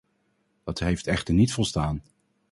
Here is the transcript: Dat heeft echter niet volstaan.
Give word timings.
Dat 0.63 0.79
heeft 0.79 1.07
echter 1.07 1.33
niet 1.33 1.53
volstaan. 1.53 2.01